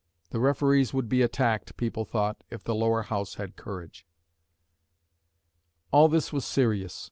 The 0.31 0.39
referees 0.39 0.95
would 0.95 1.07
be 1.09 1.21
attacked, 1.21 1.77
people 1.77 2.05
thought, 2.05 2.43
if 2.49 2.63
the 2.63 2.73
Lower 2.73 3.03
House 3.03 3.35
had 3.35 3.55
courage. 3.55 4.07
All 5.91 6.07
this 6.09 6.33
was 6.33 6.43
serious. 6.43 6.97